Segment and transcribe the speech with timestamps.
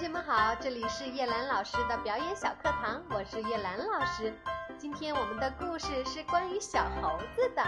[0.00, 4.32] 同学们好，这里是叶兰老师的表演小课堂，我是叶兰老师。
[4.78, 7.62] 今天我们的故事是关于小猴子的，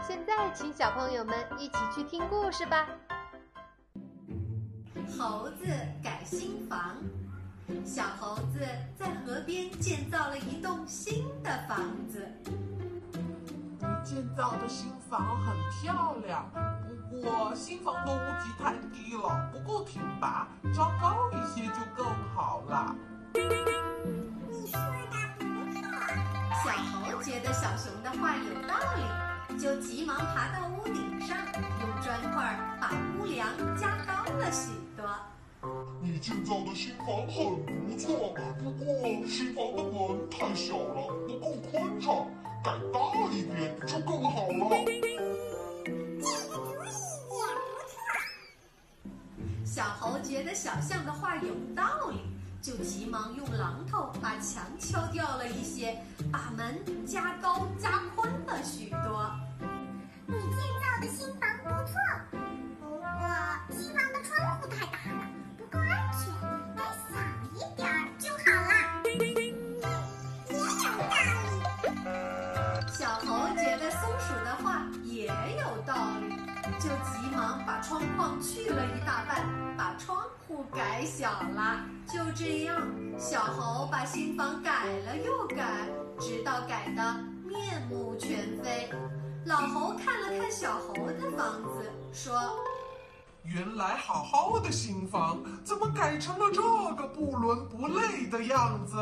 [0.00, 2.86] 现在请小朋友们一起去听故事吧。
[5.18, 5.66] 猴子
[6.00, 6.94] 改新房，
[7.84, 8.60] 小猴子
[14.42, 16.44] 建造的新房很漂亮。
[17.08, 22.96] 不过新房的屋脊太低了，不够挺拔，招高一些就更好了。
[23.34, 25.44] 你说的不
[25.80, 25.86] 错。
[26.64, 31.36] 小猴觉得小熊的话有道理，就急忙爬到屋顶上，
[31.80, 35.06] 用砖块把屋梁加高了许多。
[36.00, 38.84] 你建造的新房很不错，不过
[39.24, 42.26] 新房的门太小了，不够宽敞，
[42.64, 43.11] 改大
[50.42, 52.18] 觉得小象的话有道理，
[52.60, 58.21] 就急忙用榔头把墙敲掉了一些，把门加高加宽。
[76.82, 79.46] 就急忙把窗框去了一大半。
[79.78, 82.76] 把窗户改小了，就这样，
[83.16, 85.64] 小猴把新房改了又改，
[86.18, 87.02] 直到改得
[87.46, 88.90] 面目全非。
[89.46, 92.58] 老猴看了看小猴的房子，说
[93.44, 96.60] ：“原来好好的新房，怎么改成了这
[96.96, 98.96] 个不伦不类的样子？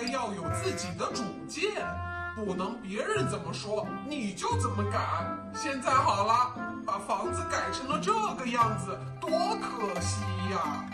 [0.00, 1.86] 该要有自己的主见。”
[2.36, 4.98] 不能别人怎么说你就怎么改。
[5.52, 6.54] 现在好了，
[6.86, 10.84] 把房子改成了这个样子，多可惜呀！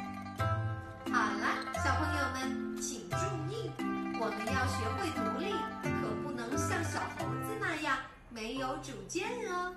[1.12, 1.46] 好了，
[1.84, 3.16] 小朋友们请注
[3.48, 3.70] 意，
[4.18, 5.52] 我们要学会独立，
[5.82, 7.98] 可不能像小猴子那样
[8.30, 9.74] 没有主见哦。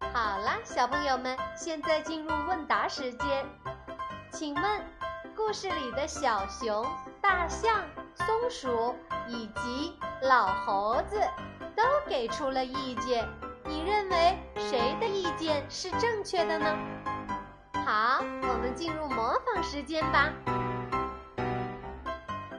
[0.00, 3.46] 好了，小朋友们，现在进入问答时间，
[4.32, 4.84] 请问
[5.38, 6.84] 故事里的小熊、
[7.22, 7.80] 大象。
[8.16, 8.96] 松鼠
[9.28, 11.16] 以及老猴子
[11.76, 13.24] 都给出了意见，
[13.64, 16.76] 你认为谁的意见是正确的呢？
[17.86, 20.32] 好，我们进入模仿时间吧，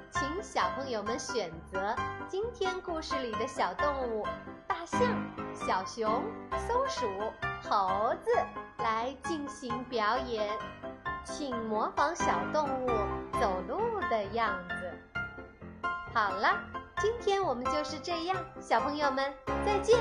[0.09, 1.93] 请小朋友们选择
[2.29, 4.25] 今天故事里的小动物：
[4.65, 5.01] 大象、
[5.53, 6.23] 小熊、
[6.57, 7.05] 松鼠、
[7.69, 8.31] 猴子
[8.77, 10.49] 来进行表演，
[11.23, 12.87] 请模仿小动物
[13.39, 14.91] 走路的样子。
[16.13, 16.59] 好了，
[16.99, 19.33] 今天我们就是这样，小朋友们
[19.65, 19.99] 再见。